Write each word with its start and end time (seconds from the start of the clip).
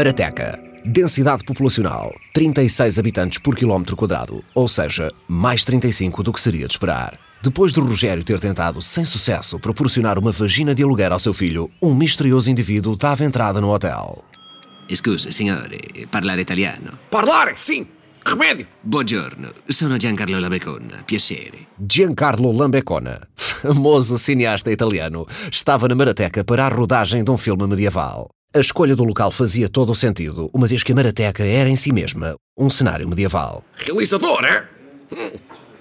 Marateca. 0.00 0.58
Densidade 0.82 1.44
populacional: 1.44 2.10
36 2.32 2.98
habitantes 2.98 3.38
por 3.38 3.54
quilómetro 3.54 3.94
quadrado, 3.94 4.42
ou 4.54 4.66
seja, 4.66 5.10
mais 5.28 5.62
35 5.62 6.22
do 6.22 6.32
que 6.32 6.40
seria 6.40 6.66
de 6.66 6.72
esperar. 6.72 7.18
Depois 7.42 7.70
de 7.70 7.80
Rogério 7.80 8.24
ter 8.24 8.40
tentado, 8.40 8.80
sem 8.80 9.04
sucesso, 9.04 9.60
proporcionar 9.60 10.18
uma 10.18 10.32
vagina 10.32 10.74
de 10.74 10.82
aluguer 10.82 11.12
ao 11.12 11.18
seu 11.18 11.34
filho, 11.34 11.70
um 11.82 11.94
misterioso 11.94 12.48
indivíduo 12.48 12.96
dava 12.96 13.26
entrada 13.26 13.60
no 13.60 13.70
hotel. 13.70 14.24
Scusa, 14.90 15.30
signore, 15.30 16.06
parlare 16.10 16.40
italiano? 16.40 16.98
Parlare, 17.10 17.52
sim! 17.56 17.86
Remédio! 18.24 18.66
Buongiorno, 18.82 19.52
sono 19.68 19.98
Giancarlo 19.98 20.40
Labeconna, 20.40 21.02
piacere. 21.04 21.66
Giancarlo 21.78 22.50
Lambecona, 22.52 23.28
famoso 23.34 24.16
cineasta 24.16 24.72
italiano, 24.72 25.26
estava 25.52 25.86
na 25.88 25.94
Marateca 25.94 26.42
para 26.42 26.64
a 26.64 26.70
rodagem 26.70 27.22
de 27.22 27.30
um 27.30 27.36
filme 27.36 27.66
medieval. 27.66 28.30
A 28.52 28.58
escolha 28.58 28.96
do 28.96 29.04
local 29.04 29.30
fazia 29.30 29.68
todo 29.68 29.90
o 29.92 29.94
sentido, 29.94 30.50
uma 30.52 30.66
vez 30.66 30.82
que 30.82 30.90
a 30.90 30.94
Marateca 30.94 31.44
era 31.44 31.68
em 31.70 31.76
si 31.76 31.92
mesma 31.92 32.34
um 32.58 32.68
cenário 32.68 33.08
medieval. 33.08 33.64
Realizador, 33.76 34.44
é? 34.44 34.68
Hum, 35.12 35.30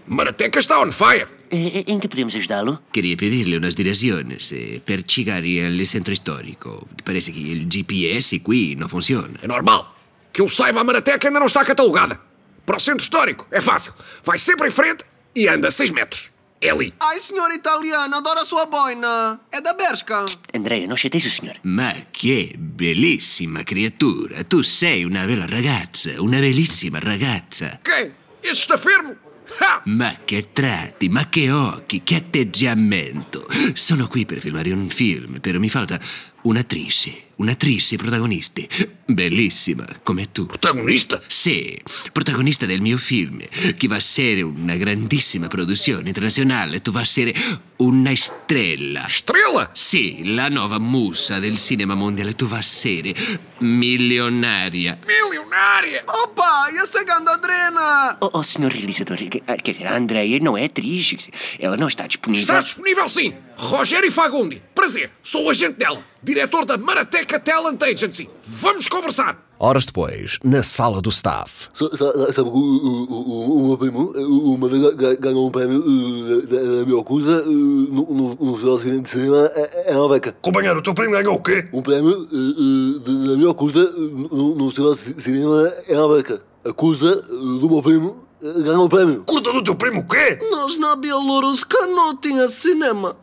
Marateca 0.05 0.59
está 0.59 0.79
on 0.79 0.91
fire! 0.91 1.27
E- 1.51 1.79
e- 1.87 1.91
Em 1.91 1.97
que 1.99 2.07
podemos 2.07 2.35
ajudá-lo? 2.35 2.79
Queria 2.93 3.17
pedirle 3.17 3.57
unas 3.57 3.73
direzioni 3.73 4.37
eh, 4.51 4.79
per 4.85 5.03
chegar 5.07 5.41
al 5.43 5.85
centro 5.87 6.13
storico. 6.15 6.87
Parece 7.03 7.31
que 7.31 7.39
il 7.39 7.67
GPS 7.67 8.39
qui 8.41 8.75
non 8.75 8.87
funziona. 8.87 9.39
É 9.41 9.47
normal. 9.47 9.95
Que 10.31 10.41
eu 10.41 10.47
saiba, 10.47 10.81
a 10.81 10.83
Marateca 10.83 11.27
ainda 11.27 11.39
não 11.39 11.47
está 11.47 11.65
catalogada. 11.65 12.19
Para 12.67 12.77
o 12.77 12.79
centro 12.79 13.01
histórico, 13.01 13.47
é 13.49 13.59
fácil. 13.61 13.93
Vai 14.23 14.37
sempre 14.37 14.67
em 14.67 14.71
frente 14.71 15.03
e 15.35 15.47
anda 15.47 15.71
6 15.71 15.89
metros. 15.89 16.28
É 16.61 16.69
ali. 16.69 16.93
Ai, 16.99 17.19
senhor 17.21 17.51
italiano, 17.53 18.17
adoro 18.17 18.41
a 18.41 18.45
sua 18.45 18.65
boina. 18.65 19.39
É 19.49 19.61
da 19.61 19.73
Bershka. 19.73 20.25
Andrea, 20.53 20.85
non 20.87 20.97
chateis 20.97 21.25
o 21.25 21.29
senhor. 21.29 21.57
Ma 21.63 21.93
che 22.11 22.53
bellissima 22.57 23.63
creatura! 23.63 24.43
Tu 24.43 24.61
sei 24.61 25.05
una 25.05 25.25
bella 25.25 25.45
ragazza, 25.45 26.21
una 26.21 26.39
bellissima 26.39 26.99
ragazza. 26.99 27.79
Quem? 27.81 28.13
Este 28.41 28.51
estafermo? 28.51 29.15
Ha! 29.59 29.81
Ma 29.85 30.17
che 30.25 30.51
tratti, 30.51 31.07
ma 31.07 31.29
che 31.29 31.49
occhi, 31.49 32.03
che 32.03 32.15
atteggiamento! 32.15 33.47
Sono 33.73 34.07
qui 34.07 34.25
per 34.25 34.39
filmare 34.39 34.71
un 34.71 34.89
film, 34.89 35.39
però 35.39 35.59
mi 35.59 35.69
falta 35.69 35.97
un'attrice, 36.43 37.13
un'attrice 37.37 37.95
protagonista. 37.97 38.61
Bellissima, 39.05 39.85
come 40.03 40.31
tu. 40.31 40.45
Protagonista? 40.45 41.21
Sì, 41.27 41.79
protagonista 42.11 42.65
del 42.65 42.79
mio 42.81 42.97
film, 42.97 43.41
che 43.75 43.87
va 43.87 43.95
a 43.95 43.97
essere 43.97 44.41
una 44.41 44.75
grandissima 44.75 45.47
produzione 45.47 46.07
internazionale. 46.09 46.81
Tu 46.81 46.91
va 46.91 46.99
a 46.99 47.03
essere 47.03 47.33
una 47.77 48.11
estrella. 48.11 49.05
Estrela? 49.07 49.71
Sì, 49.73 50.33
la 50.33 50.47
nuova 50.49 50.77
musa 50.79 51.39
del 51.39 51.57
cinema 51.57 51.95
mondiale. 51.95 52.35
Tu 52.35 52.45
va 52.47 52.57
a 52.57 52.59
essere 52.59 53.15
milionaria. 53.59 54.97
Milionária! 55.05 56.03
Opa, 56.05 56.67
essa 56.81 56.99
é 56.99 57.03
ganda 57.03 57.35
drena. 57.37 58.17
Oh, 58.21 58.29
oh 58.33 58.43
senhor 58.43 58.71
realizador, 58.71 59.17
que- 59.17 59.41
ah, 59.47 59.55
quer 59.57 59.71
dizer, 59.73 59.87
a 59.87 59.95
Andrea 59.95 60.39
não 60.39 60.55
é 60.57 60.65
atriz. 60.65 61.09
quer 61.09 61.15
dizer, 61.17 61.31
Ela 61.59 61.77
não 61.77 61.87
está 61.87 62.05
disponível. 62.07 62.41
Está 62.43 62.61
disponível 62.61 63.09
sim! 63.09 63.33
Rogério 63.69 64.09
Fagundi. 64.09 64.61
Prazer, 64.73 65.11
sou 65.21 65.45
o 65.45 65.49
agente 65.49 65.73
dela. 65.73 65.99
Diretor 66.23 66.63
da 66.65 66.77
Marateca 66.77 67.37
Talent 67.39 67.81
Agency. 67.83 68.29
Vamos 68.47 68.87
conversar. 68.87 69.45
Horas 69.59 69.85
depois, 69.85 70.39
na 70.41 70.63
sala 70.63 71.01
do 71.01 71.09
staff, 71.09 71.67
Sa- 71.73 71.89
sa- 71.97 72.33
Sabe 72.33 72.49
que 72.49 72.55
o, 72.57 73.67
meu 73.67 73.77
primo, 73.77 74.13
uma 74.15 74.69
vez 74.69 74.95
ga- 74.95 75.15
ganhou 75.15 75.45
um 75.47 75.51
prémio 75.51 75.83
eh, 75.85 76.45
da, 76.47 76.85
minha 76.85 77.03
coisa 77.03 77.43
eh, 77.45 77.49
no, 77.49 78.53
Festival 78.53 79.01
de 79.01 79.09
Cinema 79.09 79.51
eh, 79.53 79.91
em 79.91 79.95
Alveca. 79.95 80.33
Companheiro, 80.41 80.79
o 80.79 80.81
teu 80.81 80.93
primo 80.93 81.11
ganhou 81.11 81.35
o 81.35 81.41
quê? 81.43 81.65
Um 81.73 81.81
prémio 81.81 82.25
da 82.25 83.35
minha 83.35 83.53
eh, 83.81 83.85
no, 84.31 84.65
Festival 84.71 84.95
de 84.95 85.21
Cinema 85.21 85.73
em 85.89 85.95
Alveca. 85.95 86.41
A 86.63 86.71
eh, 87.09 87.21
do 87.59 87.69
meu 87.69 87.81
primo 87.83 88.23
ganhou 88.41 88.85
o 88.85 88.89
prémio. 88.89 89.23
Curta 89.25 89.51
do 89.51 89.61
teu 89.61 89.75
primo 89.75 89.99
o 89.99 90.07
quê? 90.07 90.39
Nós 90.49 90.77
na 90.77 90.95
Bielorrússia 90.95 91.67
não 91.87 92.15
tinha 92.15 92.47
cinema. 92.47 93.17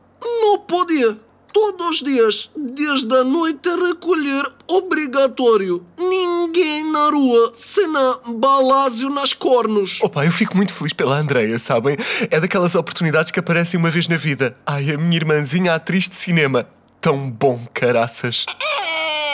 Não 0.47 0.59
podia. 0.61 1.19
Todos 1.53 1.89
os 1.89 2.03
dias, 2.05 2.51
desde 2.57 3.13
a 3.17 3.25
noite, 3.25 3.69
recolher 3.69 4.47
obrigatório. 4.69 5.85
Ninguém 5.99 6.89
na 6.93 7.11
rua, 7.11 7.53
cena 7.53 8.21
balásio 8.39 9.11
nas 9.11 9.33
cornos. 9.33 9.99
Opa, 10.03 10.25
eu 10.25 10.31
fico 10.31 10.57
muito 10.57 10.73
feliz 10.73 10.93
pela 10.93 11.17
Andreia, 11.19 11.59
sabem? 11.59 11.97
É 12.31 12.39
daquelas 12.39 12.77
oportunidades 12.77 13.33
que 13.33 13.41
aparecem 13.41 13.81
uma 13.81 13.91
vez 13.91 14.07
na 14.07 14.17
vida. 14.17 14.57
Ai, 14.65 14.93
a 14.93 14.97
minha 14.97 15.17
irmãzinha 15.17 15.75
atriz 15.75 16.09
de 16.09 16.15
cinema. 16.15 16.69
Tão 17.01 17.29
bom, 17.29 17.59
caraças. 17.75 18.47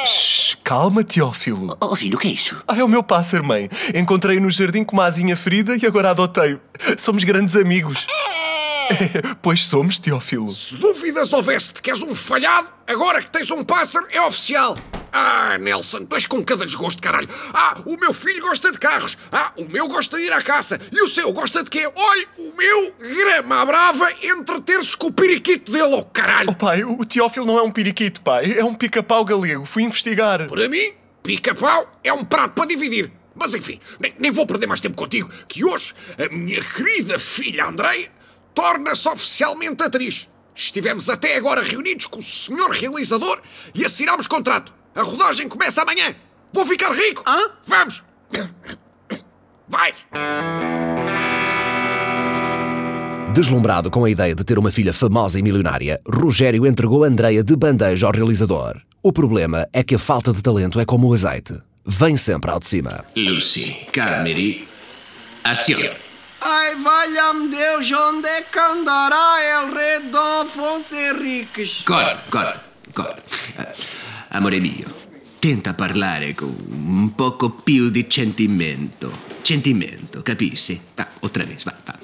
Shhh, 0.06 0.56
calma, 0.64 1.04
Teófilo. 1.04 1.76
Oh, 1.78 1.94
filho, 1.94 2.16
o 2.16 2.20
que 2.20 2.28
é 2.28 2.32
isso? 2.32 2.56
Ah, 2.66 2.78
é 2.78 2.82
o 2.82 2.88
meu 2.88 3.02
pássaro, 3.02 3.44
mãe. 3.44 3.68
Encontrei-o 3.94 4.40
no 4.40 4.50
jardim 4.50 4.82
com 4.82 4.96
uma 4.96 5.04
asinha 5.04 5.36
ferida 5.36 5.76
e 5.76 5.84
agora 5.84 6.10
adotei-o. 6.10 6.58
Somos 6.96 7.22
grandes 7.22 7.54
amigos. 7.54 8.06
pois 9.42 9.66
somos, 9.66 9.98
Teófilo. 9.98 10.48
Se 10.48 10.76
dúvidas 10.76 11.32
houvesse 11.32 11.74
de 11.74 11.82
que 11.82 11.90
és 11.90 12.02
um 12.02 12.14
falhado, 12.14 12.68
agora 12.86 13.22
que 13.22 13.30
tens 13.30 13.50
um 13.50 13.64
pássaro, 13.64 14.06
é 14.10 14.20
oficial. 14.22 14.76
Ah, 15.12 15.58
Nelson, 15.58 16.06
tu 16.06 16.16
és 16.16 16.26
com 16.26 16.42
cada 16.42 16.64
desgosto, 16.64 17.02
caralho. 17.02 17.28
Ah, 17.52 17.82
o 17.84 17.98
meu 17.98 18.14
filho 18.14 18.40
gosta 18.40 18.72
de 18.72 18.78
carros. 18.78 19.18
Ah, 19.30 19.52
o 19.56 19.68
meu 19.68 19.86
gosta 19.86 20.16
de 20.16 20.24
ir 20.24 20.32
à 20.32 20.40
caça. 20.40 20.80
E 20.90 21.02
o 21.02 21.06
seu 21.06 21.30
gosta 21.32 21.62
de 21.62 21.68
quê? 21.68 21.86
Olha, 21.94 22.28
o 22.38 22.56
meu 22.56 22.94
grama 22.98 23.60
à 23.60 23.66
brava 23.66 24.10
entreter-se 24.22 24.96
com 24.96 25.08
o 25.08 25.12
periquito 25.12 25.70
dele, 25.70 25.94
oh 25.94 26.04
caralho. 26.04 26.50
Oh, 26.50 26.54
pai, 26.54 26.82
o 26.82 27.04
Teófilo 27.04 27.46
não 27.46 27.58
é 27.58 27.62
um 27.62 27.70
periquito, 27.70 28.22
pai. 28.22 28.54
É 28.56 28.64
um 28.64 28.72
pica-pau 28.72 29.22
galego. 29.22 29.66
Fui 29.66 29.82
investigar. 29.82 30.48
Para 30.48 30.68
mim, 30.68 30.92
pica-pau 31.22 32.00
é 32.02 32.12
um 32.12 32.24
prato 32.24 32.54
para 32.54 32.66
dividir. 32.66 33.12
Mas 33.34 33.54
enfim, 33.54 33.78
nem, 34.00 34.14
nem 34.18 34.30
vou 34.30 34.46
perder 34.46 34.66
mais 34.66 34.80
tempo 34.80 34.96
contigo, 34.96 35.30
que 35.48 35.64
hoje 35.64 35.94
a 36.18 36.34
minha 36.34 36.62
querida 36.62 37.18
filha 37.18 37.66
Andreia 37.66 38.10
torna-se 38.54 39.08
oficialmente 39.08 39.82
atriz. 39.82 40.28
Estivemos 40.54 41.08
até 41.08 41.36
agora 41.36 41.62
reunidos 41.62 42.06
com 42.06 42.20
o 42.20 42.22
senhor 42.22 42.70
realizador 42.70 43.40
e 43.74 43.84
assinámos 43.84 44.26
contrato. 44.26 44.72
A 44.94 45.02
rodagem 45.02 45.48
começa 45.48 45.82
amanhã. 45.82 46.14
Vou 46.52 46.66
ficar 46.66 46.92
rico. 46.92 47.24
Hã? 47.26 47.50
Vamos. 47.66 48.04
Vai. 49.68 49.94
deslumbrado 53.32 53.90
com 53.90 54.04
a 54.04 54.10
ideia 54.10 54.34
de 54.34 54.44
ter 54.44 54.58
uma 54.58 54.70
filha 54.70 54.92
famosa 54.92 55.38
e 55.38 55.42
milionária, 55.42 55.98
Rogério 56.06 56.66
entregou 56.66 57.02
Andreia 57.02 57.42
de 57.42 57.56
bandeja 57.56 58.06
ao 58.06 58.12
realizador. 58.12 58.80
O 59.02 59.12
problema 59.12 59.66
é 59.72 59.82
que 59.82 59.94
a 59.94 59.98
falta 59.98 60.32
de 60.32 60.42
talento 60.42 60.78
é 60.78 60.84
como 60.84 61.08
o 61.08 61.14
azeite. 61.14 61.58
Vem 61.84 62.16
sempre 62.16 62.50
ao 62.50 62.60
de 62.60 62.66
cima. 62.66 63.04
Lucy, 63.16 63.76
Cameri, 63.90 64.68
azione. 65.42 66.01
Ai, 66.44 66.74
valha-me 66.74 67.48
Deus, 67.48 67.92
onde 67.92 68.28
é 68.28 68.42
que 68.42 68.58
andará 68.58 69.40
El 69.42 69.72
Rei 69.72 70.00
Dom 70.10 70.40
Afonso 70.42 70.94
Henriques? 70.96 71.82
Corta, 71.84 72.20
corta, 72.30 72.64
corta. 72.92 73.22
Eh, 73.58 73.72
Amore 74.30 74.58
mio, 74.58 74.88
tenta 75.38 75.72
parlare 75.74 76.34
con 76.34 76.48
un 76.48 77.14
poco 77.14 77.50
più 77.50 77.90
di 77.90 78.06
sentimento. 78.08 79.30
Sentimento, 79.42 80.22
capisci? 80.22 80.80
Ah, 80.96 81.08
outra 81.20 81.44
vez, 81.44 81.62
va, 81.64 81.74
va. 81.84 81.98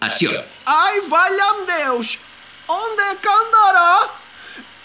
Azione. 0.00 0.44
Ai, 0.64 1.00
valha-me 1.06 1.64
Deus, 1.66 2.18
onde 2.66 3.02
é 3.02 3.14
que 3.16 3.28
andará 3.28 4.10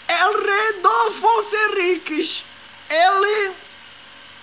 El 0.06 0.32
Rei 0.46 0.80
Dom 0.80 1.08
Afonso 1.08 1.56
Henriques? 1.56 2.44
Ele... 2.88 3.54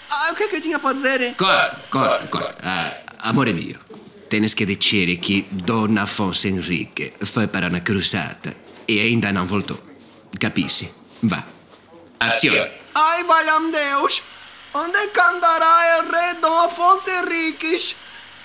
Ah, 0.10 0.32
o 0.32 0.36
que 0.36 0.44
é 0.44 0.48
que 0.50 0.56
eu 0.58 0.62
tinha 0.62 0.80
para 0.80 0.96
dizer? 0.96 1.34
Corta, 1.38 1.80
corta, 1.90 2.28
corta. 2.28 2.58
Ah, 2.62 2.94
amore 3.30 3.54
mio, 3.54 3.80
tens 4.32 4.56
que 4.56 4.66
dizer 4.66 5.20
que 5.20 5.46
Don 5.52 5.98
Afonso 6.00 6.48
Henrique 6.48 7.14
foi 7.20 7.48
para 7.48 7.68
una 7.68 7.82
cruzata 7.82 8.56
e 8.88 9.02
ainda 9.02 9.34
não 9.34 9.46
voltou. 9.46 9.78
Capisci? 10.40 10.90
Va. 11.22 11.44
Azione. 12.18 12.72
Ai, 12.96 13.24
valha-me 13.26 13.72
Deus, 13.72 14.24
onde 14.74 14.98
é 14.98 15.08
que 15.08 15.20
andará 15.20 15.98
El 15.98 16.10
Rei 16.10 16.36
Dom 16.42 16.60
Afonso 16.60 17.10
Henriques? 17.10 17.96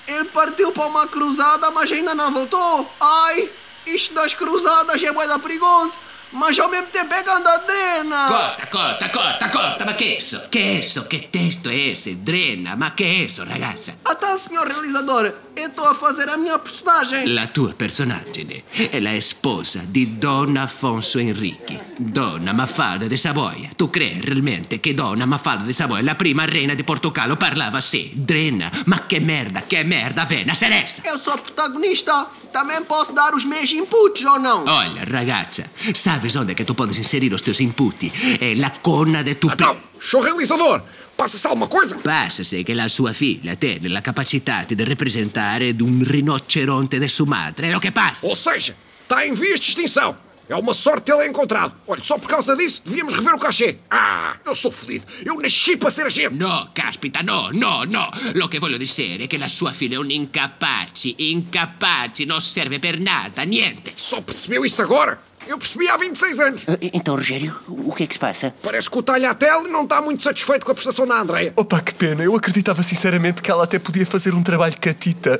Ele 0.08 0.24
partiu 0.24 0.72
para 0.72 0.86
uma 0.86 1.06
cruzada, 1.06 1.70
mas 1.70 1.92
ainda 1.92 2.16
não 2.16 2.32
voltou. 2.32 2.90
Ai, 3.00 3.48
isto 3.86 4.12
das 4.14 4.34
cruzadas 4.34 5.00
é 5.00 5.12
da 5.12 5.38
perigoso, 5.38 6.00
mas 6.32 6.58
ao 6.58 6.68
mesmo 6.68 6.88
tempo 6.88 7.14
é 7.14 7.22
ganda 7.22 7.58
drena. 7.58 8.26
Corta, 8.26 8.66
corta, 8.66 9.08
corta, 9.08 9.48
corta, 9.50 9.84
ma 9.84 9.94
che 9.94 10.14
è 10.14 10.16
eso? 10.16 10.46
Che 10.50 10.58
è 10.58 10.78
eso? 10.78 11.06
Che 11.06 11.28
testo 11.30 11.68
è 11.68 11.90
ese? 11.92 12.16
Drena, 12.22 12.74
ma 12.74 12.92
che 12.92 13.04
è 13.04 13.24
eso, 13.24 13.44
ragazza? 13.44 13.94
Tá, 14.02 14.36
senhor 14.36 14.66
realizador. 14.66 15.45
Eu 15.58 15.68
estou 15.68 15.88
a 15.88 15.94
fazer 15.94 16.28
a 16.28 16.36
minha 16.36 16.58
personagem. 16.58 17.32
La 17.32 17.46
tua 17.46 17.72
personaggine 17.72 18.64
è 18.90 19.00
la 19.00 19.18
sposa 19.20 19.82
di 19.86 20.18
Don 20.18 20.54
Afonso 20.54 21.18
Enrique, 21.18 21.94
Donna 21.96 22.52
Mafalda 22.52 23.06
de 23.06 23.16
Savoia. 23.16 23.70
Tu 23.74 23.88
credi 23.88 24.20
realmente 24.20 24.80
che 24.80 24.92
Donna 24.92 25.24
Mafalda 25.24 25.64
de 25.64 25.72
Savoia, 25.72 26.02
la 26.02 26.14
prima 26.14 26.44
reina 26.44 26.74
di 26.74 26.84
Portogallo, 26.84 27.36
parlava 27.36 27.78
assim? 27.78 28.10
Drena, 28.12 28.70
ma 28.84 29.06
che 29.06 29.18
merda, 29.18 29.62
che 29.62 29.82
merda, 29.82 30.26
vena, 30.26 30.52
seressa! 30.52 31.00
Eu 31.06 31.18
sou 31.18 31.38
protagonista. 31.38 32.28
Também 32.52 32.84
posso 32.84 33.12
dar 33.12 33.34
os 33.34 33.44
meus 33.46 33.72
inputs 33.72 34.24
ou 34.24 34.38
não? 34.38 34.64
Olha, 34.66 35.04
ragazza, 35.04 35.70
sabes 35.94 36.36
onde 36.36 36.52
é 36.52 36.54
que 36.54 36.64
tu 36.64 36.74
podes 36.74 36.98
inserir 36.98 37.32
os 37.32 37.40
teus 37.40 37.60
inputs? 37.60 38.10
É 38.40 38.54
la 38.56 38.70
cona 38.82 39.22
de 39.22 39.34
tu... 39.36 39.48
Então, 39.50 39.76
show 39.98 40.20
realizador, 40.22 40.82
passa-se 41.16 41.46
alguma 41.48 41.66
coisa? 41.66 41.96
Passa-se 41.96 42.62
che 42.62 42.74
la 42.74 42.88
sua 42.88 43.12
figlia 43.12 43.56
tiene 43.56 43.88
la 43.88 44.00
capacità 44.00 44.64
di 44.64 44.84
rappresentare 44.84 45.74
un 45.80 46.04
rinoceronte 46.06 46.98
de 46.98 47.08
Sumatra. 47.08 47.66
È 47.66 47.70
lo 47.70 47.78
che 47.78 47.90
passa. 47.90 48.26
Ou 48.28 48.34
seja, 48.36 48.76
está 49.02 49.26
em 49.26 49.34
vias 49.34 49.58
de 49.58 49.66
extinção. 49.66 50.16
É 50.48 50.54
uma 50.54 50.72
sorte 50.72 51.06
tê-la 51.06 51.26
encontrado. 51.26 51.74
Olha, 51.88 52.04
só 52.04 52.18
por 52.18 52.28
causa 52.28 52.54
disso 52.54 52.82
devíamos 52.84 53.14
rever 53.14 53.34
o 53.34 53.38
cachê. 53.38 53.78
Ah, 53.90 54.36
eu 54.46 54.54
sou 54.54 54.70
fodido. 54.70 55.04
Eu 55.24 55.40
nasci 55.40 55.76
para 55.76 55.90
ser 55.90 56.06
agente. 56.06 56.36
No, 56.36 56.70
caspita, 56.72 57.20
no, 57.20 57.50
no, 57.50 57.84
no. 57.84 58.08
Lo 58.34 58.46
che 58.46 58.60
voglio 58.60 58.78
dire 58.78 59.24
è 59.24 59.26
che 59.26 59.38
la 59.38 59.48
sua 59.48 59.72
figlia 59.72 59.96
è 59.96 59.98
un 59.98 60.10
incapace. 60.10 61.14
Incapace, 61.16 62.24
non 62.24 62.40
serve 62.40 62.78
per 62.78 63.00
nada, 63.00 63.42
niente. 63.42 63.92
Só 63.96 64.22
percebeu 64.22 64.62
isso 64.62 64.82
agora? 64.82 65.20
Eu 65.46 65.58
percebi 65.58 65.88
há 65.88 65.96
26 65.96 66.40
anos. 66.40 66.62
Ah, 66.66 66.76
Então, 66.92 67.14
Rogério, 67.14 67.56
o 67.68 67.92
que 67.94 68.02
é 68.04 68.06
que 68.06 68.14
se 68.14 68.18
passa? 68.20 68.54
Parece 68.62 68.90
que 68.90 68.98
o 68.98 69.02
talha-tele 69.02 69.68
não 69.68 69.84
está 69.84 70.00
muito 70.02 70.22
satisfeito 70.22 70.64
com 70.66 70.72
a 70.72 70.74
prestação 70.74 71.06
da 71.06 71.20
Andreia. 71.20 71.52
Opa, 71.56 71.80
que 71.80 71.94
pena. 71.94 72.22
Eu 72.24 72.34
acreditava 72.34 72.82
sinceramente 72.82 73.40
que 73.42 73.50
ela 73.50 73.64
até 73.64 73.78
podia 73.78 74.04
fazer 74.04 74.34
um 74.34 74.42
trabalho 74.42 74.74
catita. 74.80 75.38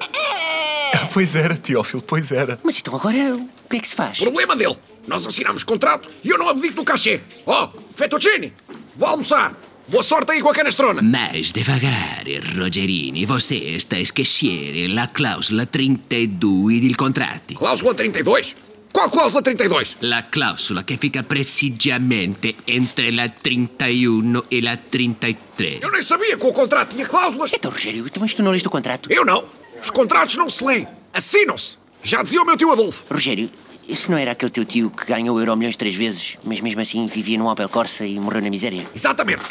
Ah, 0.95 1.09
pois 1.13 1.35
era, 1.35 1.57
Teófilo, 1.57 2.03
pois 2.03 2.31
era. 2.31 2.59
Mas 2.63 2.79
então 2.79 2.95
agora, 2.95 3.17
o 3.37 3.69
que 3.69 3.77
é 3.77 3.81
que 3.81 3.89
se 3.89 3.95
faz? 3.95 4.19
Problema 4.19 4.55
dele. 4.57 4.77
Nós 5.07 5.27
assinamos 5.27 5.63
contrato 5.65 6.09
e 6.25 6.31
eu 6.31 6.39
não 6.39 6.49
abdico 6.49 6.75
do 6.77 6.85
cachê. 6.85 7.21
Oh, 7.45 7.69
Fettuccini, 7.95 8.53
vou 8.97 9.09
almoçar. 9.09 9.55
Boa 9.89 10.03
sorte 10.03 10.33
aí 10.33 10.41
com 10.41 10.49
a 10.49 10.55
canastrona. 10.55 11.01
Mais 11.01 11.53
devagar, 11.53 12.25
Rogerini. 12.59 13.25
Você 13.25 13.55
está 13.55 13.95
a 13.97 14.01
esquecer 14.01 14.89
la 14.89 15.07
clausola 15.07 15.65
32 15.65 16.81
del 16.81 16.97
contratti. 16.97 17.55
Cláusula 17.55 17.95
32? 17.95 18.57
Qual 18.97 19.11
cláusula 19.11 19.43
32? 19.43 19.97
La 19.99 20.31
clausola 20.31 20.83
che 20.83 20.97
fica 20.97 21.23
precisamente 21.23 22.57
entre 22.65 23.13
la 23.13 23.29
31 23.29 24.47
e 24.49 24.63
la 24.63 24.75
33. 24.79 25.83
Eu 25.83 25.91
nem 25.91 26.03
sabia 26.03 26.39
que 26.39 26.47
o 26.47 26.51
contrato 26.51 26.95
tinha 26.95 27.07
cláusulas. 27.07 27.53
Então, 27.53 27.71
Rogério, 27.71 28.07
então, 28.07 28.23
mas 28.23 28.33
tu 28.33 28.43
não 28.43 28.53
leste 28.53 28.67
o 28.67 28.71
contrato? 28.71 29.13
Eu 29.13 29.23
não. 29.23 29.45
Os 29.79 29.91
contratos 29.91 30.37
não 30.37 30.49
se 30.49 30.65
leem. 30.65 30.89
Assinam-se. 31.13 31.77
Já 32.03 32.23
dizia 32.23 32.41
o 32.41 32.47
meu 32.47 32.57
tio 32.57 32.73
Adolfo. 32.73 33.05
Rogério, 33.13 33.51
esse 33.87 34.11
não 34.11 34.17
era 34.17 34.31
aquele 34.31 34.51
teu 34.51 34.65
tio 34.65 34.89
que 34.89 35.05
ganhou 35.05 35.37
o 35.37 35.41
Euro 35.41 35.55
Milhões 35.59 35.77
três 35.77 35.95
vezes, 35.95 36.39
mas 36.43 36.63
mesmo 36.63 36.81
assim 36.81 37.07
vivia 37.07 37.37
num 37.37 37.49
Opel 37.49 37.69
Corsa 37.69 38.07
e 38.07 38.19
morreu 38.19 38.41
na 38.41 38.49
miséria? 38.49 38.89
Exatamente. 38.95 39.45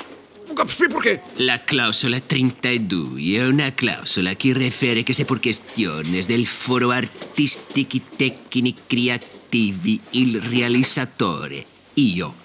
Nunca 0.47 0.65
percebi 0.65 0.92
porquê. 0.92 1.19
La 1.38 1.63
clausola 1.63 2.19
32 2.19 3.21
è 3.36 3.45
una 3.45 3.74
clausola 3.75 4.33
che 4.36 4.53
rifere 4.53 5.03
che 5.03 5.13
se 5.13 5.25
per 5.25 5.39
questioni 5.39 6.24
del 6.24 6.47
foro 6.47 6.89
artistici 6.89 8.01
tecnici 8.15 9.09
creativi 9.45 10.01
il 10.12 10.42
realizzatore, 10.42 11.63
io, 11.95 12.36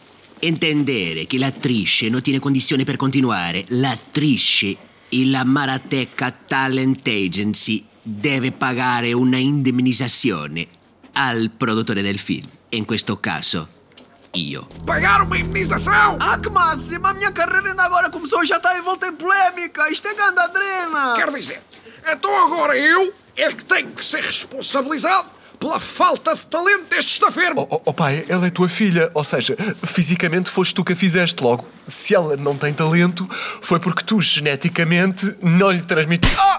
intendere 0.40 1.26
che 1.26 1.38
l'attrice 1.38 2.08
non 2.08 2.22
tiene 2.22 2.38
condizioni 2.38 2.84
per 2.84 2.96
continuare, 2.96 3.64
l'attrice 3.68 4.76
e 5.08 5.26
la 5.26 5.44
Marateca 5.44 6.30
Talent 6.30 7.06
Agency 7.06 7.84
deve 8.02 8.52
pagare 8.52 9.12
una 9.12 9.38
indemnizzazione 9.38 10.66
al 11.14 11.50
produttore 11.56 12.02
del 12.02 12.18
film, 12.18 12.48
in 12.70 12.84
questo 12.84 13.18
caso 13.18 13.78
io. 14.32 14.68
Pagar 14.84 15.22
uma 15.22 15.36
indemnização. 15.36 16.16
Ah, 16.20 16.38
que 16.38 16.48
máximo! 16.48 17.04
A 17.08 17.14
minha 17.14 17.32
carreira 17.32 17.70
ainda 17.70 17.82
agora 17.82 18.08
começou 18.10 18.44
e 18.44 18.46
já 18.46 18.58
está 18.58 18.78
envolta 18.78 19.08
em 19.08 19.16
polémica. 19.16 19.90
Isto 19.90 20.06
é 20.06 20.14
grande 20.14 20.38
adrena. 20.38 21.14
Quer 21.16 21.32
dizer, 21.32 21.60
então 22.06 22.30
agora 22.46 22.78
eu 22.78 23.12
é 23.36 23.52
que 23.52 23.64
tenho 23.64 23.90
que 23.90 24.04
ser 24.04 24.22
responsabilizado 24.22 25.39
pela 25.60 25.78
falta 25.78 26.34
de 26.34 26.46
talento 26.46 26.84
deste 26.88 27.12
estafermo. 27.12 27.68
Oh, 27.70 27.76
oh, 27.76 27.82
oh, 27.84 27.92
pai, 27.92 28.24
ela 28.28 28.46
é 28.46 28.50
tua 28.50 28.68
filha, 28.68 29.10
ou 29.12 29.22
seja, 29.22 29.54
fisicamente 29.84 30.48
foste 30.50 30.74
tu 30.74 30.82
que 30.82 30.94
a 30.94 30.96
fizeste 30.96 31.42
logo. 31.44 31.68
Se 31.86 32.14
ela 32.14 32.34
não 32.36 32.56
tem 32.56 32.72
talento, 32.72 33.28
foi 33.60 33.78
porque 33.78 34.02
tu 34.02 34.20
geneticamente 34.22 35.36
não 35.42 35.70
lhe 35.70 35.82
transmitiste. 35.82 36.34
Ah! 36.40 36.58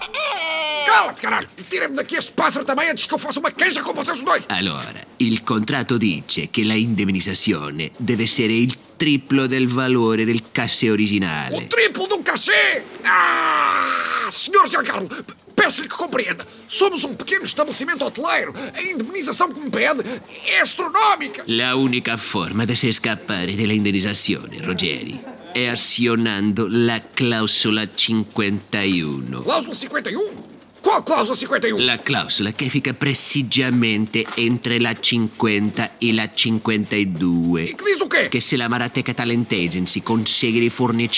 Cala-te, 0.86 1.22
caralho! 1.22 1.48
E 1.56 1.62
tira-me 1.62 1.96
daqui 1.96 2.16
este 2.16 2.32
pássaro 2.32 2.64
também 2.64 2.90
antes 2.90 3.06
que 3.06 3.14
eu 3.14 3.18
faça 3.18 3.40
uma 3.40 3.50
queixa 3.50 3.82
com 3.82 3.92
vocês 3.92 4.18
os 4.18 4.22
dois. 4.24 4.44
Allora, 4.48 5.00
il 5.18 5.42
contratto 5.42 5.96
dice 5.98 6.48
che 6.50 6.64
la 6.64 6.74
indemnizzazione 6.74 7.90
deve 7.96 8.24
essere 8.24 8.52
il 8.52 8.76
triplo 8.96 9.46
del 9.48 9.66
valore 9.68 10.24
del 10.24 10.42
cachê 10.52 10.90
O 10.90 10.92
originale. 10.92 11.66
triplo 11.66 12.06
de 12.06 12.14
um 12.14 12.22
cachê! 12.22 12.82
Ah! 13.04 14.28
Senhor 14.30 14.68
Giancarlo, 14.68 15.08
peço-lhe 15.54 15.88
que 15.88 15.96
compreenda. 15.96 16.46
Somos 16.68 17.04
um 17.04 17.14
pequeno 17.14 17.44
estabelecimento 17.44 18.04
hoteleiro. 18.04 18.54
A 18.74 18.82
indemnização 18.82 19.52
que 19.52 19.60
me 19.60 19.70
pede 19.70 20.02
é 20.46 20.60
astronómica. 20.60 21.44
La 21.46 21.74
unica 21.76 22.16
forma 22.16 22.64
di 22.64 22.74
scappare 22.74 23.54
della 23.54 23.72
indemnizzazione, 23.72 24.58
Ruggeri, 24.60 25.22
è 25.52 25.66
azionando 25.66 26.66
la 26.68 27.00
clausola 27.12 27.86
51. 27.94 29.42
Cláusula 29.42 29.74
51? 29.74 30.51
Qual 30.82 31.04
cláusula 31.04 31.36
51? 31.36 31.84
La 31.84 32.02
clausola 32.02 32.50
che 32.50 32.68
fica 32.68 32.92
precisamente 32.92 34.26
entre 34.34 34.80
la 34.80 34.92
50 34.98 35.92
e 35.98 36.12
la 36.12 36.28
52. 36.34 37.62
E 37.62 37.74
que 37.76 37.84
diz 37.84 38.00
o 38.00 38.08
quê? 38.08 38.28
Che 38.28 38.40
se 38.40 38.56
la 38.56 38.66
Marateca 38.66 39.14
Talent 39.14 39.52
Agency 39.52 40.02
consegue 40.02 40.58
di 40.58 40.70
fornire 40.70 41.12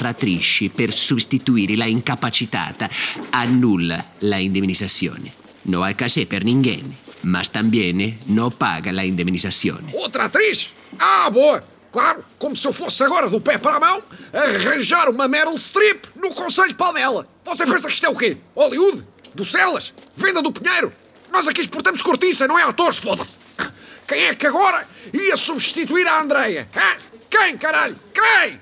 attrice 0.00 0.70
per 0.70 0.92
sostituire 0.92 1.76
la 1.76 1.86
incapacitata, 1.86 2.90
annulla 3.30 4.12
la 4.18 4.38
indemnizzazione. 4.38 5.32
Non 5.62 5.84
ha 5.84 5.94
cachê 5.94 6.26
per 6.26 6.42
ninguém, 6.42 6.96
mas 7.20 7.48
também 7.48 8.18
non 8.24 8.56
paga 8.56 8.90
la 8.90 9.02
indemnizzazione. 9.02 9.92
Outra 9.94 10.24
atriz? 10.24 10.72
Ah, 10.96 11.30
boa! 11.30 11.62
Claro, 11.92 12.24
como 12.38 12.56
se 12.56 12.66
eu 12.66 12.72
fosse 12.72 13.04
agora 13.04 13.28
do 13.30 13.40
pé 13.40 13.56
para 13.56 13.76
a 13.76 13.80
mão 13.80 14.02
arranjar 14.32 15.08
uma 15.08 15.28
Meryl 15.28 15.56
Streep 15.56 16.06
no 16.16 16.34
Conselho 16.34 16.68
de 16.68 16.74
Palmela. 16.74 17.35
Você 17.46 17.64
pensa 17.64 17.86
que 17.86 17.94
isto 17.94 18.04
é 18.04 18.08
o 18.08 18.16
quê? 18.16 18.36
Hollywood? 18.56 19.06
Bucelas? 19.34 19.94
Venda 20.16 20.42
do 20.42 20.50
Pinheiro? 20.52 20.92
Nós 21.32 21.46
aqui 21.46 21.60
exportamos 21.60 22.02
cortiça, 22.02 22.48
não 22.48 22.58
é 22.58 22.64
atores, 22.64 22.98
foda-se! 22.98 23.38
Quem 24.06 24.24
é 24.24 24.34
que 24.34 24.46
agora 24.46 24.86
ia 25.12 25.36
substituir 25.36 26.06
a 26.08 26.20
Andreia? 26.20 26.68
Quem, 27.30 27.56
caralho? 27.56 27.98
Quem? 28.12 28.60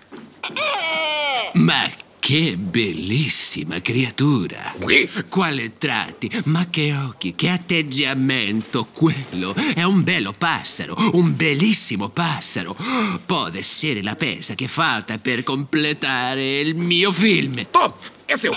Ma 1.55 1.91
che 2.25 2.57
bellissima 2.57 3.83
creatura! 3.83 4.73
Qui? 4.81 5.07
Quale 5.29 5.77
tratti, 5.77 6.31
ma 6.45 6.71
che 6.71 6.95
occhi, 6.95 7.35
che 7.35 7.51
atteggiamento! 7.51 8.87
Quello 8.87 9.55
è 9.75 9.83
un 9.83 10.03
bello 10.03 10.33
passero, 10.33 10.97
un 11.13 11.37
bellissimo 11.37 12.09
passero. 12.09 12.75
Può 13.27 13.51
essere 13.53 14.03
la 14.03 14.17
peça 14.17 14.55
che 14.55 14.69
falta 14.69 15.19
per 15.19 15.43
completare 15.43 16.61
il 16.61 16.77
mio 16.77 17.13
film. 17.13 17.63
Tome, 17.71 17.93
é 18.25 18.37
seu. 18.37 18.55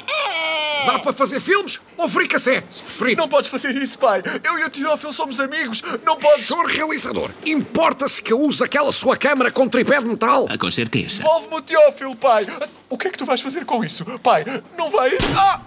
Dá 0.86 1.00
para 1.00 1.12
fazer 1.12 1.42
filmes 1.42 1.82
ou 1.98 2.08
fricassé, 2.08 2.64
se 2.70 2.84
preferir. 2.84 3.18
Não 3.18 3.28
podes 3.28 3.50
fazer 3.50 3.76
isso, 3.76 4.00
pai. 4.00 4.22
Eu 4.46 4.58
e 4.60 4.64
o 4.64 4.70
Teófilo 4.70 5.12
somos 5.12 5.42
amigos. 5.42 5.84
Não 6.06 6.16
podes. 6.16 6.48
Senhor 6.48 6.66
realizador, 6.68 7.34
importa-se 7.46 8.22
que 8.22 8.32
eu 8.32 8.40
use 8.40 8.64
aquela 8.64 8.94
sua 8.94 9.18
câmara 9.18 9.52
com 9.52 9.68
tripé 9.68 10.00
de 10.00 10.08
metal? 10.08 10.48
Ah, 10.50 10.58
Com 10.58 10.72
certeza. 10.72 11.22
Envolve-me 11.22 11.56
o 11.58 11.62
Teófilo, 11.62 12.16
pai. 12.16 12.48
O 12.90 12.98
que 12.98 13.08
é 13.08 13.12
que 13.12 13.18
tu 13.18 13.26
vais 13.26 13.42
fazer 13.42 13.66
com 13.66 13.84
isso? 13.84 14.06
Pai, 14.20 14.46
não 14.78 14.90
vai. 14.90 15.12
Ah! 15.38 15.62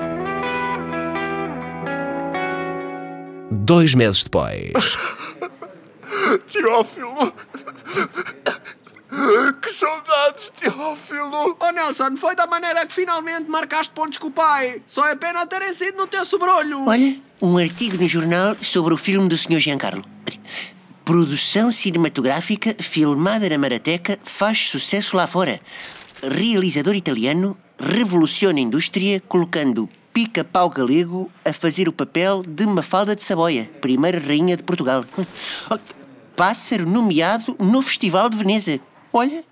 Dois 3.51 3.95
meses 3.95 4.23
depois. 4.23 4.97
Teófilo. 6.51 7.33
Que 9.61 9.69
saudades, 9.71 10.51
Teófilo. 10.59 11.57
Oh 11.61 11.73
Nelson, 11.73 12.17
foi 12.17 12.35
da 12.37 12.47
maneira 12.47 12.87
que 12.87 12.93
finalmente 12.93 13.51
marcaste 13.51 13.93
pontos 13.93 14.19
com 14.19 14.29
o 14.29 14.31
pai. 14.31 14.83
Só 14.87 15.07
é 15.07 15.17
pena 15.17 15.47
terem 15.47 15.75
sido 15.75 15.99
no 15.99 16.07
teu 16.07 16.25
sobrolho. 16.25 16.87
Olha, 16.87 17.19
um 17.43 17.59
artigo 17.59 17.97
no 17.99 18.09
jornal 18.09 18.57
sobre 18.61 18.95
o 18.95 18.97
filme 18.97 19.29
do 19.29 19.37
Sr. 19.37 19.61
Giancarlo. 19.61 20.05
Produção 21.05 21.73
cinematográfica 21.73 22.75
filmada 22.79 23.49
na 23.49 23.59
Marateca 23.59 24.19
faz 24.23 24.71
sucesso 24.71 25.17
lá 25.17 25.27
fora. 25.27 25.61
Realizador 26.23 26.95
italiano 26.95 27.57
revoluciona 27.79 28.59
a 28.59 28.63
indústria 28.63 29.21
colocando 29.27 29.89
pica-pau 30.13 30.69
galego 30.69 31.31
a 31.47 31.53
fazer 31.53 31.89
o 31.89 31.93
papel 31.93 32.43
de 32.47 32.67
Mafalda 32.67 33.17
de 33.17 33.23
Saboia, 33.23 33.71
primeira 33.81 34.21
rainha 34.21 34.57
de 34.57 34.63
Portugal. 34.63 35.05
Oh, 35.71 35.79
Pássaro 36.37 36.87
nomeado 36.87 37.55
no 37.59 37.83
Festival 37.83 38.29
de 38.31 38.37
Veneza. 38.37 38.81
Olha, 39.13 39.45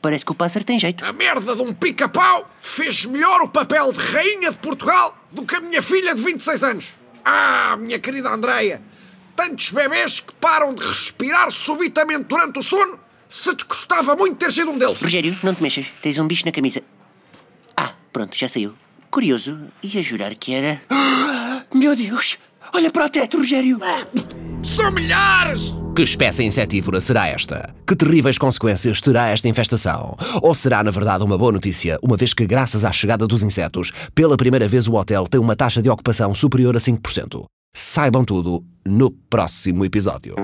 Parece 0.00 0.24
que 0.24 0.32
o 0.32 0.34
pássaro 0.34 0.64
tem 0.64 0.76
jeito. 0.80 1.04
A 1.04 1.12
merda 1.12 1.54
de 1.54 1.62
um 1.62 1.72
pica-pau 1.72 2.50
fez 2.60 3.04
melhor 3.06 3.40
o 3.42 3.48
papel 3.48 3.92
de 3.92 3.98
rainha 4.00 4.50
de 4.50 4.58
Portugal 4.58 5.16
do 5.30 5.46
que 5.46 5.54
a 5.54 5.60
minha 5.60 5.80
filha 5.80 6.12
de 6.12 6.20
26 6.20 6.64
anos. 6.64 6.96
Ah, 7.24 7.76
minha 7.78 8.00
querida 8.00 8.28
Andreia, 8.28 8.82
tantos 9.36 9.70
bebês 9.70 10.18
que 10.18 10.34
param 10.34 10.74
de 10.74 10.84
respirar 10.84 11.52
subitamente 11.52 12.24
durante 12.24 12.58
o 12.58 12.62
sono, 12.64 12.98
se 13.32 13.56
te 13.56 13.64
custava 13.64 14.14
muito 14.14 14.36
ter 14.36 14.52
sido 14.52 14.70
um 14.70 14.76
deles. 14.76 15.00
Rogério, 15.00 15.34
não 15.42 15.54
te 15.54 15.62
mexas. 15.62 15.86
Tens 16.02 16.18
um 16.18 16.26
bicho 16.26 16.44
na 16.44 16.52
camisa. 16.52 16.82
Ah, 17.74 17.94
pronto, 18.12 18.36
já 18.36 18.46
saiu. 18.46 18.74
Curioso. 19.10 19.58
Ia 19.82 20.02
jurar 20.02 20.34
que 20.34 20.52
era. 20.52 20.82
Meu 21.74 21.96
Deus! 21.96 22.38
Olha 22.74 22.90
para 22.90 23.06
o 23.06 23.08
teto, 23.08 23.38
Rogério! 23.38 23.80
São 24.62 24.92
milhares! 24.92 25.74
Que 25.96 26.02
espécie 26.02 26.44
insetívora 26.44 27.00
será 27.00 27.26
esta? 27.26 27.74
Que 27.86 27.96
terríveis 27.96 28.36
consequências 28.36 29.00
terá 29.00 29.28
esta 29.28 29.48
infestação? 29.48 30.14
Ou 30.42 30.54
será, 30.54 30.84
na 30.84 30.90
verdade, 30.90 31.24
uma 31.24 31.38
boa 31.38 31.52
notícia, 31.52 31.98
uma 32.02 32.16
vez 32.18 32.34
que, 32.34 32.46
graças 32.46 32.84
à 32.84 32.92
chegada 32.92 33.26
dos 33.26 33.42
insetos, 33.42 33.92
pela 34.14 34.36
primeira 34.36 34.68
vez 34.68 34.86
o 34.86 34.94
hotel 34.94 35.26
tem 35.26 35.40
uma 35.40 35.56
taxa 35.56 35.80
de 35.82 35.88
ocupação 35.88 36.34
superior 36.34 36.76
a 36.76 36.78
5%? 36.78 37.44
Saibam 37.74 38.24
tudo 38.24 38.62
no 38.86 39.10
próximo 39.10 39.84
episódio. 39.84 40.34